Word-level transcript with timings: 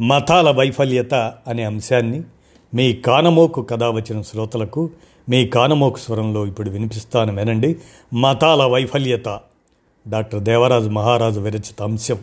మతాల 0.00 0.50
వైఫల్యత 0.50 1.14
అనే 1.46 1.64
అంశాన్ని 1.64 2.22
మీ 2.74 2.92
కానమోకు 2.92 3.62
కథ 3.62 3.84
వచ్చిన 3.84 4.22
శ్రోతలకు 4.22 4.90
మీ 5.28 5.46
కానమోకు 5.46 5.98
స్వరంలో 5.98 6.46
ఇప్పుడు 6.46 6.70
వినిపిస్తాను 6.70 7.36
వినండి. 7.36 7.76
మతాల 8.14 8.62
వైఫల్యత. 8.62 9.40
డాక్టర్ 10.08 10.40
దేవరాజు 10.40 10.88
మహారాజు 10.88 11.40
విరచిత 11.40 11.82
అంశం. 11.82 12.18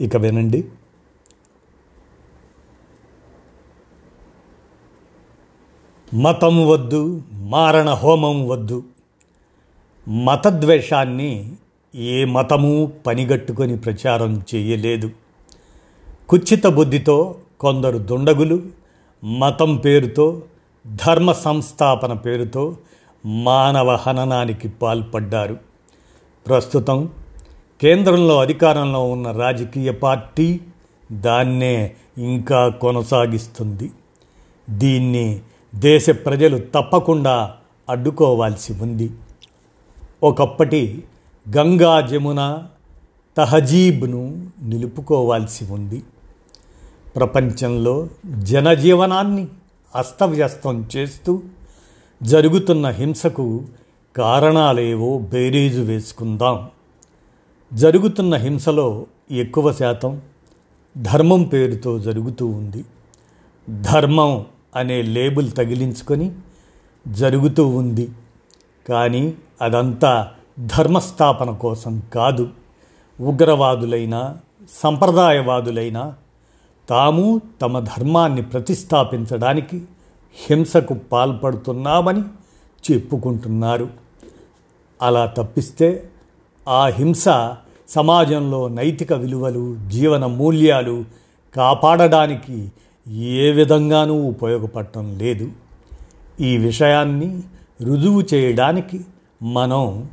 ఇక 0.00 0.16
వినండి. 0.16 0.64
మతం 6.14 6.68
వద్దు 6.68 7.22
మారణ 7.32 7.90
హోమం 7.90 8.48
వద్దు. 8.48 8.82
మతద్వేషాన్ని 10.08 11.52
ఏ 11.94 12.24
మతము 12.24 12.92
పనిగట్టుకొని 13.06 13.76
ప్రచారం 13.76 14.42
చేయలేదు. 14.54 15.10
కుచ్చిత 16.28 16.66
బుద్ధితో 16.66 17.34
కొందరు 17.60 17.98
దుండగులు 17.98 18.62
మతం 19.24 19.76
పేరుతో 19.76 20.42
ధర్మ 20.86 21.32
సంస్థాపన 21.32 22.12
పేరుతో 22.12 22.76
మానవ 23.26 23.94
హననానికి 23.94 24.68
పాల్పడ్డారు. 24.68 25.56
ప్రస్తుతం 26.46 27.08
కేంద్రంలో 27.80 28.40
అధికారంలో 28.40 29.10
ఉన్న 29.10 29.30
రాజకీయ 29.30 29.92
పార్టీ 29.92 30.60
దాన్నే 31.12 31.94
ఇంకా 32.18 32.68
కొనసాగిస్తుంది. 32.68 33.90
దీన్ని 34.70 35.40
దేశ 35.74 36.10
ప్రజలు 36.10 36.58
తప్పకుండా 36.58 37.54
అడ్డుకోవాల్సి 37.88 38.72
ఉంది. 38.72 39.10
ఒకప్పటి 40.22 41.04
గంగా 41.56 42.00
జమున 42.00 42.64
తహజీబ్ను 43.36 44.46
నిలుపుకోవాల్సి 44.62 45.64
ఉంది. 45.64 46.02
ప్రపంచంలో 47.16 48.08
జనజీవనాన్ని 48.26 49.48
అస్తవ్యస్తం 49.94 50.88
చేస్తూ 50.96 51.42
జరుగుతున్న 52.22 52.88
హింసకు 52.88 53.64
కారణాలేవో 54.16 55.18
బేరీజు 55.18 55.80
వేసుకుందాం. 55.80 56.68
జరుగుతున్న 57.74 58.34
హింసలో 58.34 59.06
ఎక్కువ 59.30 59.72
శాతం 59.72 60.20
ధర్మం 60.96 61.42
పేరుతో 61.42 61.98
జరుగుతూ 61.98 62.46
ఉంది. 62.46 62.84
ధర్మం 63.80 64.46
అనే 64.76 65.02
లేబుల్ 65.02 65.52
తగిలించుకొని 65.52 66.32
జరుగుతూ 67.08 67.66
ఉంది. 67.68 68.08
కానీ 68.88 69.34
అదంతా 69.62 70.28
ధర్మస్థాపన 70.58 71.50
కోసం 71.50 72.02
కాదు. 72.14 72.48
ఉగ్రవాదులైనా 73.20 74.36
సంప్రదాయవాదులైనా 74.70 76.14
తాము 76.88 77.40
తమ 77.62 77.78
ధర్మాన్ని 77.78 78.42
ప్రతిష్టాపించడానికి 78.42 79.82
హింసకు 80.50 80.94
పాల్పడుతున్నామని 80.94 82.22
చెప్పుకుంటున్నారు. 82.90 83.88
అలా 85.02 85.26
తప్పిస్తే 85.26 86.10
ఆ 86.68 86.86
హింస 86.86 87.24
సమాజంలో 87.88 88.68
నైతిక 88.68 89.12
విలువలు 89.12 89.76
జీవన 89.88 90.26
మూల్యాలు 90.26 91.04
కాపాడడానికి 91.56 92.72
ఏ 93.12 93.50
విధంగానూ 93.50 94.14
ఉపయోగపడటం 94.14 95.18
లేదు. 95.18 95.52
ఈ 96.40 96.56
విషయాన్ని 96.56 97.40
రుజువు 97.82 98.22
చేయడానికి 98.34 99.00
మనం 99.42 100.08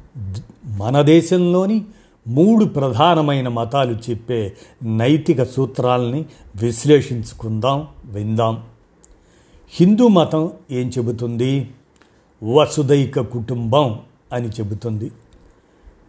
మన 0.66 1.02
దేశంలోని 1.02 1.86
మూడు 2.28 2.66
ప్రధానమైన 2.66 3.48
మతాలు 3.48 3.98
చెప్పే 4.10 4.54
నైతిక 4.84 5.44
సూత్రాలని 5.44 6.26
విశ్లేషించుకుందాం 6.56 7.88
విందాం. 8.06 8.64
హిందూ 9.72 10.08
మతం 10.08 10.52
ఏం 10.72 10.88
చెబుతుంది? 10.88 11.70
వసుదైక 12.44 13.20
కుటుంబం 13.20 14.00
అని 14.34 14.50
చెబుతుంది. 14.50 15.12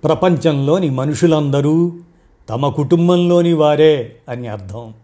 ప్రపంచంలోని 0.05 0.91
మనుషులందరూ 0.91 1.93
తమ 2.49 2.69
కుటుంబంలోని 2.69 3.53
వారే 3.53 4.17
అని 4.29 4.49
అర్థం. 4.49 4.95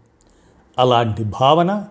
అలాంటి 0.79 1.23
భావన 1.23 1.85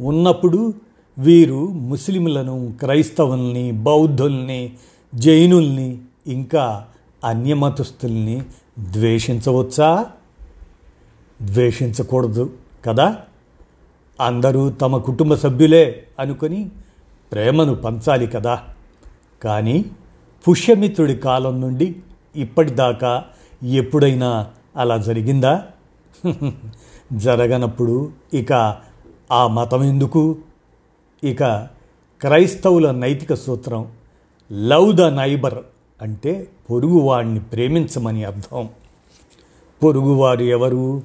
ఉన్నప్పుడు 0.00 0.74
వీరు 1.18 1.66
ముస్లింలను 1.66 2.74
క్రైస్తవుల్ని 2.80 3.72
బౌద్ధుల్ని 3.72 4.72
జైనుల్ని 5.14 5.98
ఇంకా 6.26 6.84
అన్యమతస్తుల్ని 7.24 8.42
ద్వేషించవచ్చా 8.78 10.06
ద్వేషించకూడదు 11.42 12.52
కదా? 12.86 13.18
అందరూ 14.20 14.70
తమ 14.70 14.98
కుటుంబ 14.98 15.34
సభ్యులే 15.34 16.06
అనుకొని 16.18 16.70
ప్రేమను 17.32 17.74
పంచాలి 17.74 18.26
కదా. 18.26 18.62
కానీ 19.42 19.84
పుష్యమిత్రుడి 20.48 21.16
కాలం 21.16 21.60
నుండి 21.60 21.96
ఇప్పటిదాకా 22.36 23.24
ఎప్పుడైనా 23.64 24.50
అలా 24.76 24.96
జరిగిందా? 24.98 25.66
జరగనప్పుడు 27.12 28.12
ఇక 28.34 28.76
ఆ 29.32 29.46
మతం 29.46 29.82
ఎందుకు? 29.82 30.38
ఇక 31.24 31.68
క్రైస్తవుల 32.20 32.90
నైతిక 32.90 33.34
సూత్రం 33.34 33.92
లవ్ 34.52 34.92
ద 34.92 35.00
నైబర్ 35.00 35.58
అంటే 36.02 36.48
పొరుగువాడిని 36.70 37.40
ప్రేమించమని 37.40 38.24
అర్థం. 38.24 38.68
పొరుగువారు 39.82 40.42
ఎవరు? 40.42 41.02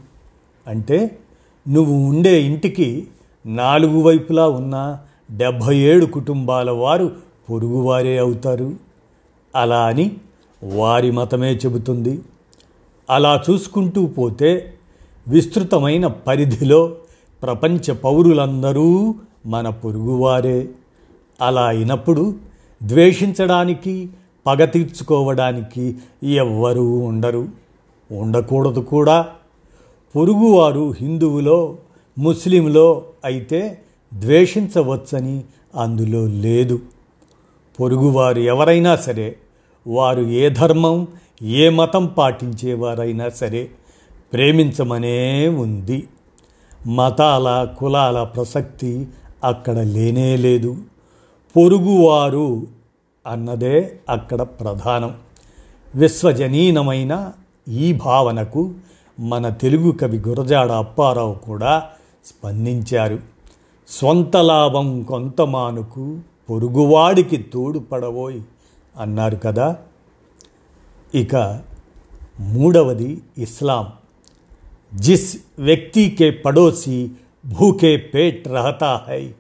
అంటే 0.68 1.20
నువ్వు 1.70 1.96
ఉండే 1.96 2.42
ఇంటికి 2.42 3.08
నాలుగు 3.46 4.02
వైపులా 4.02 4.48
ఉన్న 4.48 5.00
డెబ్భై 5.38 5.78
ఏడు 5.78 6.06
కుటుంబాల 6.06 6.72
వారు 6.72 7.16
పొరుగువారే 7.50 8.18
అవుతారు. 8.18 8.74
అలా 9.56 9.86
అని 9.86 10.16
వారి 10.64 11.12
మతమే 11.12 11.54
చెబుతుంది. 11.54 12.22
అలా 13.10 13.44
చూసుకుంటూ 13.50 14.08
పోతే 14.08 14.74
విస్తృతమైన 15.28 16.08
పరిధిలో 16.08 16.96
ప్రపంచ 17.44 17.92
పౌరులందరూ 17.92 19.16
మన 19.46 19.70
పొరుగువారే. 19.70 20.70
అలా 21.42 21.66
అయినప్పుడు 21.66 22.36
ద్వేషించడానికి 22.84 24.10
పగ 24.50 24.66
తీర్చుకోవడానికి 24.66 25.96
ఎవ్వరూ 26.24 27.00
ఉండరు. 27.00 27.48
ఉండకూడదు 28.12 28.80
కూడా. 28.80 29.28
పొరుగువారు 30.16 30.94
హిందువులో 31.02 31.78
ముస్లింలో 32.18 33.04
అయితే 33.26 33.82
ద్వేషించవచ్చని 34.14 35.44
అందులో 35.76 36.26
లేదు. 36.26 36.80
పొరుగువారు 37.80 38.40
ఎవరైనా 38.40 38.96
సరే 38.96 39.36
వారు 39.88 40.22
ఏ 40.22 40.50
ధర్మం 40.50 41.08
ఏ 41.42 41.70
మతం 41.70 42.06
పాటించేవారైనా 42.06 43.30
సరే 43.30 43.70
ప్రేమించమనే 44.34 45.48
ఉంది. 45.48 46.08
మతాల 46.88 47.68
కులాల 47.78 48.24
ప్రసక్తి 48.24 49.08
అక్కడ 49.44 49.78
లేనే 49.78 50.36
లేదు. 50.36 50.78
పొరుగువారు 51.58 52.68
అన్నదే 53.30 54.00
అక్కడ 54.10 54.42
ప్రధానం. 54.42 55.16
విశ్వజనీనమైన 55.96 57.32
ఈ 57.70 57.94
భావనకు 57.94 58.74
మన 59.20 59.50
తెలుగు 59.50 59.92
కవి 59.92 60.18
గురజాడ 60.18 60.72
అప్పారావు 60.72 61.34
కూడా 61.34 61.84
స్పందించారు. 62.26 63.20
స్వంత 63.88 64.38
లాభం 64.38 65.02
కొంత 65.02 65.42
మానుకు 65.42 66.20
పొరుగువాడికి 66.50 67.38
తోడుపడబోయ్ 67.38 68.42
అన్నారు 69.00 69.36
కదా. 69.36 69.78
ఇక 71.16 71.62
మూడవది 72.40 73.22
ఇస్లాం. 73.38 73.88
జిస్ 74.96 75.38
వ్యక్తి 75.60 76.10
కే 76.10 76.32
పడోసి 76.32 77.12
భూకే 77.46 77.98
పేట్ 77.98 78.48
రహతా 78.48 79.02
హై 79.08 79.34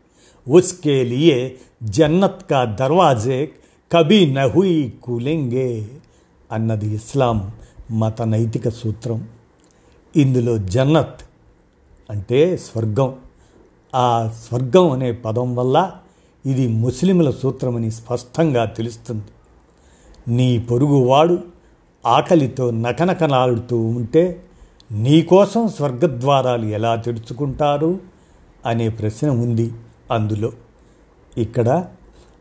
ఉస్కే 0.47 1.03
లియే 1.03 1.55
జన్నత్ 1.83 2.49
కా 2.49 2.65
దర్వాజే 2.65 3.51
కభీ 3.91 4.33
నహుయి 4.33 4.93
కులెంగే 5.03 5.87
అన్నది 6.51 6.87
ఇస్లాం 6.95 7.51
మత 7.91 8.21
నైతిక 8.21 8.69
సూత్రం. 8.69 9.27
ఇందులో 10.15 10.57
జన్నత్ 10.57 11.21
అంటే 12.09 12.57
స్వర్గం. 12.57 13.15
ఆ 13.95 14.31
స్వర్గం 14.47 14.91
అనే 14.91 15.11
పదం 15.11 15.55
వల్ల 15.55 15.91
ఇది 16.45 16.67
ముస్లింల 16.67 17.31
సూత్రమని 17.31 17.91
స్పష్టంగా 17.91 18.65
తెలుస్తుంది. 18.65 19.23
నీ 20.27 20.59
పొరుగువాడు 20.59 21.39
ఆకలితో 22.05 22.71
నకనకనాడుతూ 22.71 23.85
ఉంటే 23.85 24.43
నీకోసం 24.91 25.67
స్వర్గద్వారాలు 25.67 26.65
ఎలా 26.65 26.95
తెరుచుకుంటారు? 26.95 27.99
అనే 28.65 28.89
ప్రశ్న 28.89 29.29
ఉంది 29.29 29.71
అందులో. 30.11 30.51
ఇక్కడ 31.37 31.85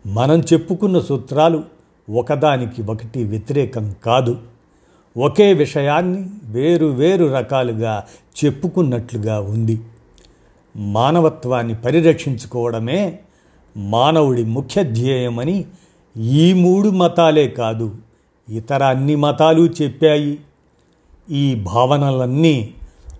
మనం 0.07 0.41
చెప్పుకున్న 0.41 1.01
సూత్రాలు 1.01 1.65
ఒకదానికి 2.11 2.83
ఒకటి 2.83 3.25
వ్యతిరేకం 3.25 3.95
కాదు. 4.05 4.39
ఒకే 5.19 5.53
విషయాన్ని 5.53 6.29
వేరు 6.45 6.87
వేరు 6.87 7.25
రకాలుగా 7.25 8.05
చెప్పుకున్నట్లుగా 8.45 9.41
ఉంది. 9.41 9.81
మానవత్వాన్ని 10.77 11.75
పరిరక్షించుకోవడమే 11.75 13.19
మానవుడి 13.77 14.45
ముఖ్య 14.45 14.85
ధ్యేయమని 14.85 15.65
ఈ 16.17 16.53
మూడు 16.53 16.89
మతాలే 16.89 17.49
కాదు 17.49 17.97
ఇతర 18.49 18.85
అన్ని 18.85 19.17
మతాలు 19.17 19.63
చెప్పాయి. 19.83 20.41
ఈ 21.31 21.55
భావనలన్నీ 21.55 22.75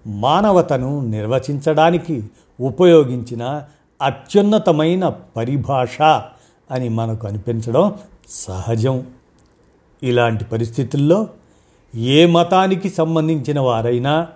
మానవతను 0.07 1.01
నిర్వచించడానికి 1.01 2.25
ఉపయోగించిన 2.61 3.63
అత్యున్నతమైన 4.03 5.09
పరిభాష. 5.37 5.99
అని 6.71 6.89
మనకు 6.89 7.27
అనిపించడం 7.27 7.95
సహజం. 8.29 9.07
ఇలాంటి 10.03 10.45
పరిస్థితుల్లో 10.45 11.29
ఏ 11.95 12.27
మతానికి 12.27 12.91
సంబంధించిన 12.91 13.61
వారైనా 13.61 14.29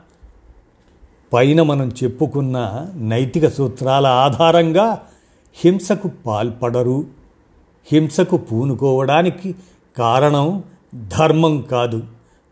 పైన 1.33 1.63
మనం 1.63 1.89
చెప్పుకున్న 2.05 2.87
నైతిక 2.95 3.49
సూత్రాల 3.49 4.07
ఆధారంగా 4.07 5.01
హింసకు 5.55 6.11
పాల్పడరు. 6.27 7.07
హింసకు 7.93 8.37
పూనుకోవడానికి 8.37 9.55
కారణం 9.99 10.63
ధర్మం 10.95 11.61
కాదు 11.61 12.03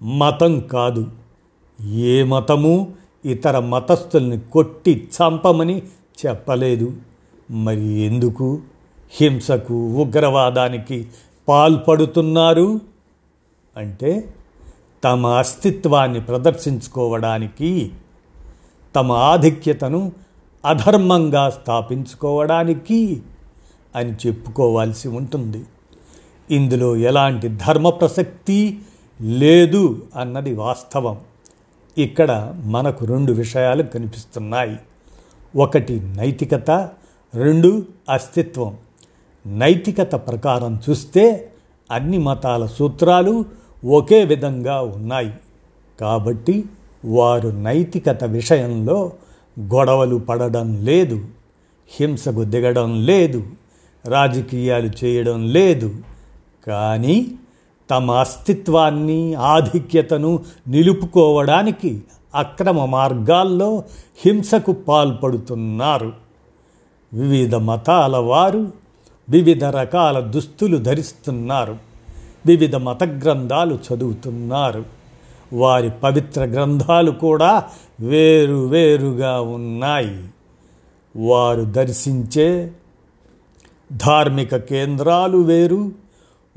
మతం 0.02 0.60
కాదు. 0.60 1.06
ఏ 1.82 2.22
మతము 2.22 2.92
ఇతర 3.24 3.58
మతస్థుల్ని 3.58 4.40
కొట్టి 4.40 5.08
చంపమని 5.16 5.82
చెప్పలేదు. 6.26 6.92
మరి 7.50 8.00
ఎందుకు? 8.00 8.60
హింసకు 9.10 9.74
ఉగ్రవాదానికి 9.74 11.08
పాల్పడుతున్నారు 11.48 12.80
అంటే 13.76 14.34
తమ 15.04 15.26
అస్తిత్వాన్ని 15.26 16.20
ప్రదర్శించుకోవడానికి 16.20 17.90
తమ 18.96 19.12
ఆధిక్యతను 19.12 20.12
అధర్మంగా 20.64 21.50
స్థాపించుకోవడానికి 21.50 23.22
అని 23.96 24.12
చెప్పుకోవాల్సి 24.12 25.08
ఉంటుంది. 25.08 25.64
ఇందులో 26.50 26.96
ఎలాంటి 26.96 27.48
ధర్మ 27.48 27.90
ప్రసక్తి 27.90 28.78
లేదు 29.20 30.06
అన్నది 30.16 30.54
వాస్తవం. 30.54 31.20
ఇక్కడ 31.98 32.54
మనకు 32.64 33.04
రెండు 33.04 33.32
విషయాలు 33.32 33.82
కనిపిస్తున్నాయి. 33.82 34.76
ఒకటి 35.56 36.00
నైతికత 36.00 36.70
రెండు 37.34 37.86
అస్తిత్వం. 38.10 38.76
నైతికత 39.46 40.14
ప్రకారం 40.14 40.80
చూస్తే 40.90 41.52
అన్ని 41.90 42.18
మతాల 42.18 42.66
సూత్రాలు 42.66 43.44
ఒకే 43.84 44.24
విధంగా 44.24 44.80
ఉన్నాయి. 44.80 45.32
కాబట్టి 46.00 46.64
వారు 47.04 47.48
నైతికత 47.48 48.24
విషయంలో 48.24 49.12
గొడవలు 49.60 50.16
పడడం 50.16 50.84
లేదు 50.84 51.24
హింసకు 51.90 52.44
దిగడం 52.44 53.06
లేదు 53.06 53.44
రాజకీయాలు 54.06 54.90
చేయడం 55.04 55.48
లేదు. 55.48 55.94
కానీ 56.66 57.30
తమ 57.90 58.10
అస్తిత్వాన్ని 58.10 59.34
ఆధిక్యతను 59.34 60.44
నిలుపుకోవడానికి 60.68 62.02
అక్రమ 62.34 62.84
మార్గాల్లో 62.84 63.82
హింసకు 64.24 64.72
పాల్పడుతున్నారు. 64.72 66.12
వివిధ 67.12 67.54
మతాల 67.54 68.16
వారు 68.16 68.72
వివిధ 69.30 69.64
రకాల 69.64 70.20
దుస్తులు 70.20 70.76
ధరిస్తున్నారు. 70.76 71.76
వివిధ 72.46 72.76
మత 72.76 73.04
గ్రంథాలు 73.04 73.78
చదువుతున్నారు. 73.94 74.84
వారి 75.52 75.90
పవిత్ర 75.90 76.44
గ్రంథాలు 76.44 77.10
కూడా 77.10 77.64
వేరు 78.00 78.66
వేరుగా 78.66 79.40
ఉన్నాయి. 79.40 80.24
వారు 81.16 81.62
దర్శించే 81.62 82.70
ధార్మిక 83.92 84.56
కేంద్రాలు 84.56 85.38
వేరు. 85.38 85.92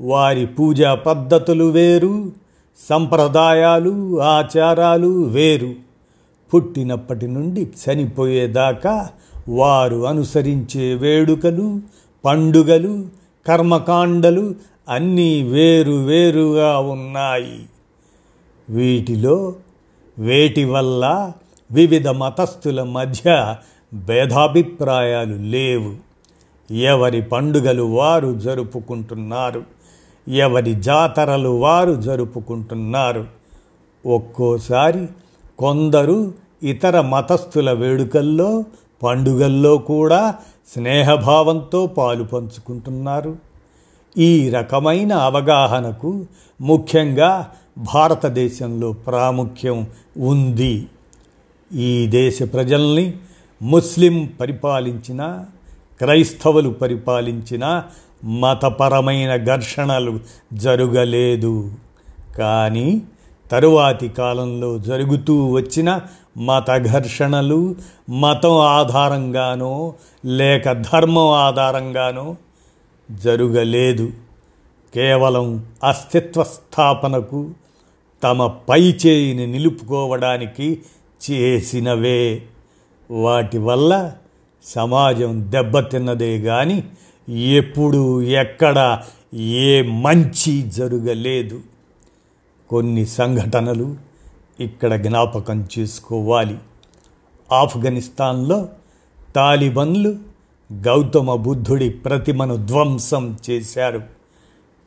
వారి 0.00 0.46
పూజా 0.46 0.94
పద్ధతులు 0.94 1.64
వేరు. 1.64 2.32
సంప్రదాయాలు 2.90 4.22
ఆచారాలు 4.22 5.24
వేరు. 5.24 5.74
పుట్టినప్పటి 6.54 7.28
నుండి 7.28 7.62
చనిపోయేదాకా 7.62 9.08
వారు 9.48 10.06
అనుసరించే 10.06 10.94
వేడుకలు 10.94 11.80
పండుగలు 12.24 13.06
కర్మకాండలు 13.46 14.54
అన్నీ 14.88 15.42
వేరు 15.42 15.92
వేరుగా 15.92 16.78
ఉన్నాయి. 16.78 17.66
వీటిలో 18.70 19.54
వేటి 20.18 20.64
వల్ల 20.64 21.32
వివిధ 21.72 22.08
మతస్థుల 22.08 22.82
మధ్య 22.82 23.56
భేదాభిప్రాయాలు 23.94 25.36
లేవు. 25.36 25.94
ఎవరి 26.74 27.22
పండుగలు 27.22 27.82
వారు 27.82 28.34
జరుపుకుంటున్నారు 28.34 29.62
ఎవరి 30.28 30.74
జాతరలు 30.74 31.48
వారు 31.48 32.00
జరుపుకుంటున్నారు. 32.00 33.26
ఒక్కోసారి 34.06 35.06
కొందరు 35.58 36.34
ఇతర 36.62 37.00
మతస్థుల 37.00 37.72
వేడుకల్లో 37.72 38.64
పండుగల్లో 39.04 39.76
కూడా 39.76 40.34
స్నేహభావంతో 40.74 41.86
పాలు 41.86 42.24
పంచుకుంటున్నారు. 42.24 43.36
ఈ 44.18 44.48
రకమైన 44.48 45.12
అవగాహనకు 45.12 46.10
ముఖ్యంగా 46.60 47.30
భారతదేశంలో 47.94 48.92
ప్రాముఖ్యం 48.92 49.78
ఉంది. 50.18 50.86
ఈ 51.74 52.06
దేశ 52.06 52.42
ప్రజల్ని 52.42 53.14
ముస్లిం 53.62 54.30
పరిపాలించిన 54.40 55.44
క్రైస్తవులు 55.98 56.70
పరిపాలించిన 56.70 57.82
మతపరమైన 58.24 59.32
ఘర్షణలు 59.44 60.20
జరగలేదు. 60.52 61.72
కానీ 62.38 63.02
తరువాతి 63.50 64.08
కాలంలో 64.08 64.78
జరుగుతూ 64.78 65.50
వచ్చిన 65.50 66.00
మత 66.38 66.84
ఘర్షణలు 66.84 67.74
మతం 68.10 68.56
ఆధారంగానో 68.58 69.94
లేక 70.24 70.72
ధర్మం 70.72 71.30
ఆధారంగానో 71.30 72.36
జరగలేదు. 73.10 74.10
కేవలం 74.94 75.64
అస్తిత్వ 75.84 76.42
స్థాపనకు 76.42 77.50
తమ 78.22 78.46
పై 78.46 78.96
చేయిని 79.06 79.46
నిలుపుకోవడానికి 79.46 80.82
చేసినవే. 81.30 82.42
వాటి 83.10 83.58
వల్ల 83.58 84.12
సమాజం 84.64 85.46
దెబ్బతిన్నదే 85.50 86.40
కానీ 86.40 86.84
ఎప్పుడు 87.34 88.22
ఎక్కడ 88.22 89.02
ఏ 89.34 89.82
మంచి 89.82 90.62
జరగలేదు. 90.62 91.60
కొన్ని 92.70 93.06
సంఘటనలు 93.06 93.96
ఇక్కడ 94.60 95.02
జ్ఞాపకం 95.02 95.68
చేసుకోవాలి. 95.78 96.58
ఆఫ్ఘనిస్తాన్లో 97.52 98.68
తాలిబన్లు 99.36 100.16
గౌతమ 100.72 101.34
బుద్ధుడి 101.34 101.90
ప్రతిమను 101.90 102.56
ధ్వంసం 102.56 103.36
చేశారు. 103.50 104.02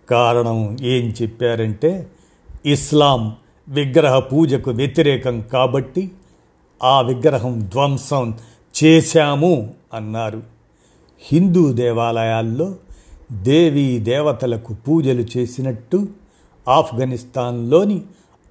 కారణం 0.10 0.78
ఏం 0.82 1.14
చెప్పారంటే 1.22 2.08
ఇస్లాం 2.66 3.36
విగ్రహ 3.70 4.20
పూజకు 4.20 4.72
వ్యతిరేకం 4.72 5.42
కాబట్టి 5.42 6.12
ఆ 6.84 7.02
విగ్రహం 7.02 7.60
ధ్వంసం 7.60 8.34
చేశాము 8.84 9.74
అన్నారు. 9.94 10.44
హిందూ 11.22 11.74
దేవాలయాల్లో 11.74 12.76
దేవీ 13.32 14.00
దేవతలకు 14.00 14.74
పూజలు 14.74 15.26
చేసినట్టు 15.38 16.08
ఆఫ్ఘనిస్తాన్లోని 16.68 18.02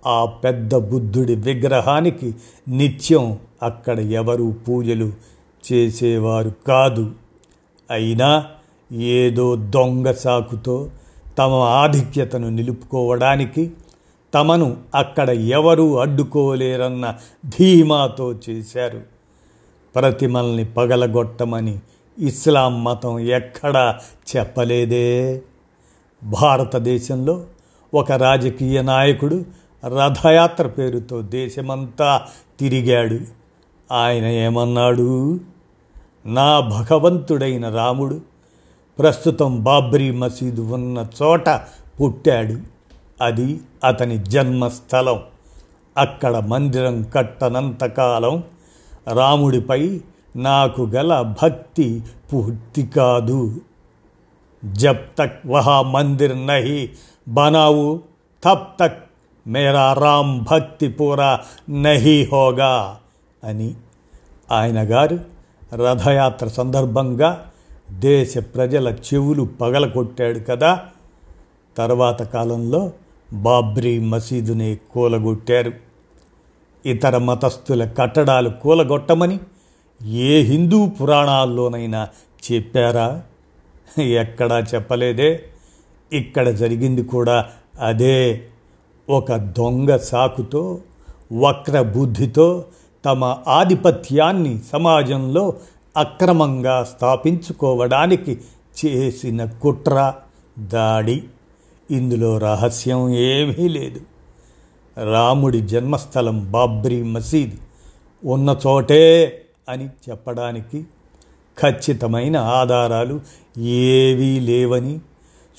ఆ 0.06 0.24
పెద్ద 0.24 0.74
బుద్ధుడి 0.74 1.34
విగ్రహానికి 1.34 2.34
నిత్యం 2.68 3.38
అక్కడ 3.62 4.00
ఎవరు 4.00 4.54
పూజలు 4.68 5.12
చేసేవారు 5.72 6.52
కాదు. 6.66 7.10
అయినా 7.90 8.46
ఏదో 8.92 9.56
దొంగ 9.56 10.12
సాకుతో 10.12 10.90
తమ 11.38 11.52
ఆధిక్యతను 11.52 12.48
నిలుపుకోవడానికి 12.48 13.70
తమను 14.34 14.76
అక్కడ 14.94 15.30
ఎవరూ 15.30 15.94
అడ్డుకోలేరన్న 15.96 17.14
ధీమాతో 17.58 18.34
చేశారు. 18.50 19.00
ప్రతిమల్ని 19.94 20.64
పగలగొట్టమని 20.64 21.78
ఇస్లాం 22.18 22.84
మతం 22.84 23.18
ఎక్కడా 23.18 23.98
చెప్పలేదే. 24.36 25.42
భారతదేశంలో 26.24 27.44
ఒక 27.94 28.12
రాజకీయ 28.12 28.82
నాయకుడు 28.82 29.44
రథయాత్ర 29.86 30.66
పేరుతో 30.66 31.22
దేశమంతా 31.22 32.22
తిరిగాడు. 32.60 33.18
ఆయన 33.92 34.24
ఏమన్నాడు? 34.24 35.40
నా 36.26 36.60
భగవంతుడైన 36.60 37.68
రాముడు 37.68 38.20
ప్రస్తుతం 38.98 39.62
బాబ్రీ 39.62 40.10
మసీదు 40.10 40.62
ఉన్న 40.62 41.06
చోట 41.22 41.48
పుట్టాడు. 42.00 42.56
అది 43.22 43.60
అతని 43.84 44.18
జన్మస్థలం. 44.18 45.20
అక్కడ 45.98 46.36
మందిరం 46.36 47.02
కట్టనంతకాలం 47.02 48.42
రాముడిపై 49.12 50.00
నాకు 50.36 50.82
గల 50.82 51.34
భక్తి 51.42 52.02
పూర్తి 52.32 52.82
కాదు. 52.82 53.60
జబ్ 54.62 55.04
తక్ 55.18 55.40
వహా 55.46 55.78
మందిర్ 55.86 56.36
నహి 56.46 56.80
బనావు 57.28 57.88
తబ్ 58.42 58.66
తక్ 58.80 59.02
మేరా 59.46 59.86
రామ్ 59.92 60.34
భక్తి 60.44 60.88
పూరా 60.88 61.30
నహి 61.82 62.16
హోగా 62.32 62.72
అని 63.42 63.70
ఆయన 64.50 64.80
గారు 64.90 65.18
రథయాత్ర 65.80 66.48
సందర్భంగా 66.48 67.30
దేశ 68.00 68.38
ప్రజల 68.54 68.86
చెవులు 69.06 69.44
పగలగొట్టాడు 69.60 70.40
కదా 70.40 70.72
తర్వాత 71.76 72.22
కాలంలో 72.32 72.80
బాబ్రీ 73.42 73.94
మసీదుని 74.04 74.70
కూలగొట్టారు 74.92 75.72
ఇతర 76.84 77.16
మతస్థుల 77.18 77.84
కట్టడాలు 77.98 78.50
కూలగొట్టమని 78.62 79.36
ఏ 80.24 80.34
హిందూ 80.42 80.80
పురాణాల్లోనైనా 80.98 82.02
చెప్పారా 82.46 83.06
ఎక్కడా 83.98 84.60
చెప్పలేదే. 84.60 85.42
ఇక్కడ 86.12 86.48
జరిగింది 86.48 87.02
కూడా 87.02 87.46
అదే. 87.80 88.42
ఒక 89.08 89.36
దొంగ 89.36 89.96
సాకుతో 89.96 90.80
వక్ర 91.32 91.80
బుద్ధితో 91.80 92.64
తమ 93.04 93.38
ఆధిపత్యాన్ని 93.48 94.58
సమాజంలో 94.72 95.56
అక్రమంగా 95.96 96.84
స్థాపించుకోవడానికి 96.84 98.38
చేసిన 98.84 99.44
కుట్ర 99.44 100.14
దాడి. 100.58 101.24
ఇందులో 101.90 102.38
రహస్యం 102.38 103.14
ఏమీ 103.14 103.68
లేదు. 103.68 104.00
రాముడి 105.10 105.60
జన్మస్థలం 105.60 106.52
బాబ్రీ 106.52 107.02
మసీద్ 107.02 107.56
ఉన్న 108.24 108.56
చోటే 108.66 109.42
అని 109.68 109.86
చెప్పడానికి 109.86 110.84
ఖచ్చితమైన 111.62 112.36
ఆధారాలు 112.36 113.20
ఏవీ 113.58 114.40
లేవని 114.40 115.00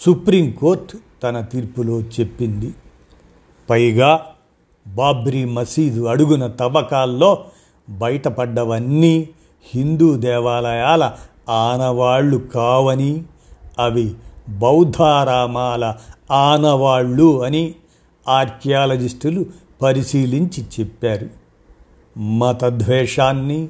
సుప్రీంకోర్టు 0.05 0.97
తన 1.23 1.41
తీర్పులో 1.41 2.01
చెప్పింది. 2.01 2.73
పైగా 3.69 4.25
బాబ్రీ 4.87 5.45
మసీదు 5.45 6.05
అడుగున 6.05 6.47
తవ్వకాల్లో 6.47 7.43
బయటపడ్డవన్నీ 7.89 9.29
హిందూ 9.73 10.17
దేవాలయాల 10.17 11.13
ఆనవాళ్ళు 11.49 12.37
కావని 12.37 13.23
అవి 13.79 14.13
బౌద్ధారామాల 14.49 15.95
ఆనవాళ్ళు 16.31 17.43
అని 17.43 17.75
ఆర్కియాలజిస్టులు 18.27 19.45
పరిశీలించి 19.81 20.65
చెప్పారు. 20.79 21.29
మతద్వేషాన్ని 22.19 23.69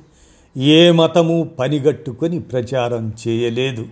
ఏ 0.57 0.91
మతము 0.91 1.49
పనిగట్టుకొని 1.59 2.39
ప్రచారం 2.39 3.13
చేయలేదు. 3.27 3.85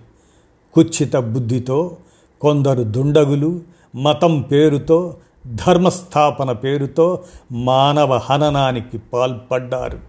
కుచ్చిత 0.74 1.16
బుద్ధితో 1.16 1.98
కొందరు 2.42 2.84
దుండగులు 2.84 3.62
మతం 3.96 4.42
పేరుతో 4.42 5.18
ధర్మస్థాపన 5.48 6.52
పేరుతో 6.52 7.24
మానవ 7.52 8.18
హననానికి 8.18 8.98
పాల్పడ్డారు. 8.98 10.00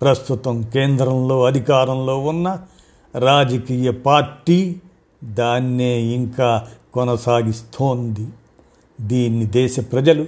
ప్రస్తుతం 0.00 0.62
కేంద్రంలో 0.62 1.44
అధికారంలో 1.44 2.18
ఉన్న 2.18 2.58
రాజకీయ 3.18 3.90
పార్టీ 3.90 4.76
దాన్నే 5.24 6.00
ఇంకా 6.00 6.66
కొనసాగిస్తోంది. 6.94 8.26
దీన్ని 9.00 9.46
దేశ 9.46 9.80
ప్రజలు 9.92 10.26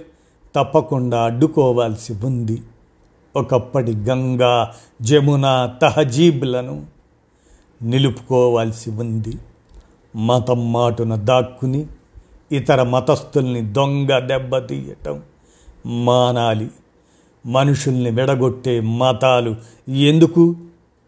తప్పకుండా 0.54 1.22
అడ్డుకోవాల్సి 1.22 2.12
ఉంది. 2.26 2.62
ఒకప్పటి 3.36 3.92
గంగా 3.92 4.74
జమున 5.02 5.74
తహజీబ్లను 5.82 6.86
నిలుపుకోవాల్సి 7.82 8.90
ఉంది. 8.90 9.38
మతం 10.16 10.72
మాటున 10.72 11.14
దాక్కుని 11.14 11.86
ఇతర 12.52 12.82
మతస్థుల్ని 12.82 13.72
దొంగ 13.72 14.18
దెబ్బతీయటం 14.18 15.22
మానాలి. 15.86 16.70
మనుషుల్ని 17.46 18.10
విడగొట్టే 18.10 18.80
మతాలు 18.80 19.56
ఎందుకు? 19.88 20.56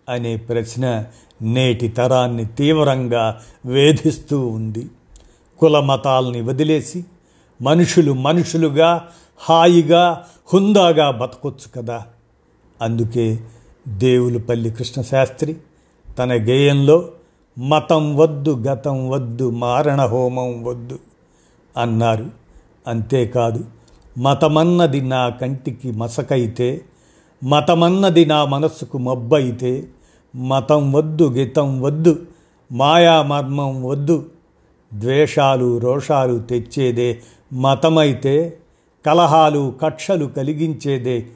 అనే 0.08 0.36
ప్రశ్న 0.36 1.04
నేటి 1.42 1.88
తరాన్ని 1.88 2.44
తీవ్రంగా 2.44 3.40
వేధిస్తూ 3.66 4.46
ఉంది. 4.46 4.86
కుల 5.58 5.80
మతాల్ని 5.80 6.40
వదిలేసి 6.40 7.04
మనుషులు 7.62 8.12
మనుషులుగా 8.12 9.08
హాయిగా 9.36 10.24
హుందాగా 10.54 11.10
బతకొచ్చు 11.10 11.82
కదా. 11.82 12.06
అందుకే 12.82 13.38
దేవులపల్లి 13.88 14.70
కృష్ణశాస్త్రి 14.70 15.56
తన 16.18 16.32
గేయంలో 16.32 17.10
మతం 17.58 18.16
వద్దు 18.16 18.50
గతం 18.50 19.08
వద్దు 19.10 19.50
మారణ 19.50 20.00
హోమం 20.00 20.64
వద్దు 20.64 20.98
అన్నారు. 21.76 22.30
అంతేకాదు 22.86 23.64
మతమన్నది 24.18 25.00
నా 25.00 25.28
కంటికి 25.28 25.92
మసకైతే 25.92 26.84
మతమన్నది 27.44 28.24
నా 28.24 28.44
మనస్సుకు 28.44 28.98
మబ్బైతే 28.98 29.88
మతం 30.36 30.92
వద్దు 30.92 31.24
గితం 31.24 31.82
వద్దు 31.82 32.26
మాయామర్మం 32.72 33.82
వద్దు 33.82 34.26
ద్వేషాలు 34.94 35.78
రోషాలు 35.78 36.38
తెచ్చేదే 36.38 37.20
మతమైతే 37.52 38.58
కలహాలు 39.06 39.74
కక్షలు 39.82 40.24
కలిగించేదే 40.26 41.26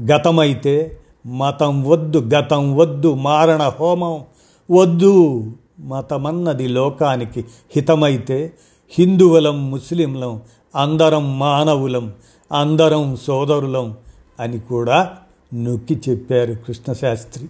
గతమైతే 0.00 0.98
మతం 1.26 1.88
వద్దు 1.88 2.18
గతం 2.18 2.76
వద్దు 2.76 3.14
మారణ 3.14 3.72
హోమం 3.80 4.24
వద్దు. 4.70 5.52
మతమన్నది 5.80 6.68
లోకానికి 6.68 7.44
హితమైతే 7.76 8.52
హిందువులం 8.90 9.70
ముస్లింలం 9.70 10.42
అందరం 10.76 11.38
మానవులం 11.38 12.12
అందరం 12.52 13.16
సోదరులం 13.16 13.96
అని 14.40 14.58
కూడా 14.58 15.16
నొక్కి 15.54 16.00
చెప్పారు 16.08 16.54
కృష్ణశాస్త్రి. 16.54 17.48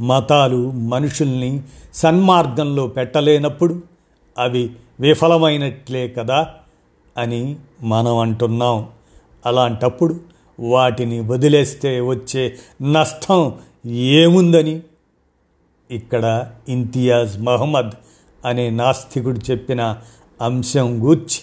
మతాలు 0.00 0.70
మనుషుల్ని 0.70 1.62
సన్మార్గంలో 1.94 2.86
పెట్టలేనప్పుడు 2.86 3.82
అవి 4.38 4.70
విఫలమైనట్లే 5.00 6.08
కదా 6.08 6.48
అని 7.16 7.56
మనం 7.82 8.16
అంటున్నాం. 8.18 8.88
అలాంటప్పుడు 9.46 10.33
వాటిని 10.60 11.20
వదిలేస్తే 11.20 12.00
వచ్చే 12.00 12.56
నష్టం 12.82 13.54
ఏముందని? 13.86 14.80
ఇక్కడ 15.90 16.50
ఇంతియాజ్ 16.68 17.40
మహమ్మద్ 17.40 17.90
అనే 18.46 18.70
నాస్తికుడు 18.70 19.50
చెప్పిన 19.50 19.96
అంశం 20.42 21.04
గూర్చి 21.04 21.40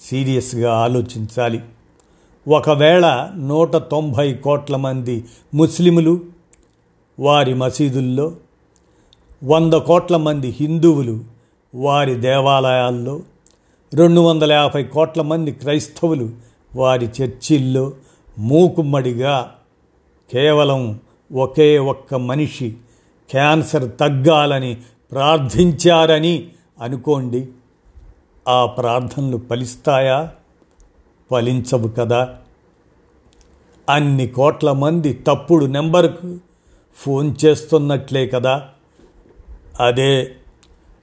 సీరియస్గా 0.00 0.74
ఆలోచించాలి. 0.74 1.60
ఒకవేళ 2.48 3.32
నూట 3.36 3.76
తొంభై 3.76 4.34
కోట్ల 4.34 4.76
మంది 4.76 5.24
ముస్లిములు 5.54 6.20
వారి 7.20 7.54
మసీదుల్లో 7.54 8.32
వంద 9.44 9.72
కోట్ల 9.72 10.16
మంది 10.16 10.56
హిందువులు 10.60 11.20
వారి 11.74 12.14
దేవాలయాల్లో 12.14 13.20
రెండు 13.94 14.20
వందల 14.20 14.52
యాభై 14.52 14.82
కోట్ల 14.82 15.22
మంది 15.22 15.52
క్రైస్తవులు 15.52 16.30
వారి 16.76 17.06
చర్చిల్లో 17.06 17.92
మూకుమ్మడిగా 18.38 19.54
కేవలం 20.32 21.00
ఒకే 21.32 21.78
ఒక్క 21.78 22.14
మనిషి 22.14 22.76
క్యాన్సర్ 23.30 23.90
తగ్గాలని 24.00 24.76
ప్రార్థించారని 25.12 26.48
అనుకోండి 26.82 27.48
ఆ 28.48 28.66
ప్రార్థనలు 28.66 29.42
ఫలిస్తాయా? 29.50 30.30
ఫలించవు 31.30 31.88
కదా. 31.88 32.36
అన్ని 33.90 34.26
కోట్ల 34.26 34.72
మంది 34.72 35.12
తప్పుడు 35.12 35.66
నెంబర్కు 35.66 36.38
ఫోన్ 36.96 37.34
చేస్తున్నట్లే 37.44 38.26
కదా. 38.26 38.68
అదే 39.80 40.36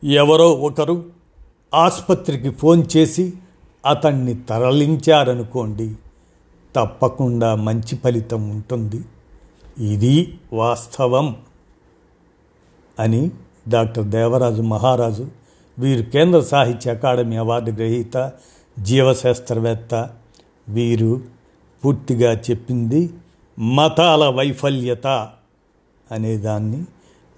ఎవరో 0.03 0.51
ఒకరు 0.51 1.05
ఆసుపత్రికి 1.73 2.49
ఫోన్ 2.49 2.83
చేసి 2.97 3.33
అతన్ని 3.85 4.33
తరలించారనుకోండి 4.35 5.95
తప్పకుండా 6.75 7.55
మంచి 7.55 7.95
ఫలితం 7.95 8.49
ఉంటుంది. 8.49 9.01
ఇది 9.91 10.39
వాస్తవం 10.53 11.37
అని 12.99 13.31
డాక్టర్ 13.69 14.05
దేవరాజు 14.05 14.61
మహారాజు 14.61 15.27
వీరు 15.79 16.03
కేంద్ర 16.03 16.39
సాహిత్య 16.39 16.91
అకాడమీ 16.91 17.35
అవార్డు 17.35 17.71
గ్రహీత 17.71 18.31
జీవశాస్త్రవేత్త 18.79 20.09
వీరు 20.69 21.21
పూర్తిగా 21.85 22.31
చెప్పింది 22.31 23.13
మతాల 23.59 24.27
వైఫల్యత 24.27 25.07
అనేదాన్ని 26.11 26.85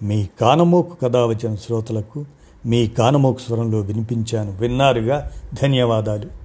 మీ 0.04 0.28
కానమోకు 0.42 0.96
కథ 0.96 1.18
వచ్చిన 1.18 1.56
శ్రోతలకు 1.56 2.26
మీ 2.66 2.88
కానమోకు 2.88 3.40
స్వరంలో 3.40 3.80
వినిపించాను. 3.80 4.58
విన్నారుగా? 4.58 5.32
ధన్యవాదాలు. 5.64 6.45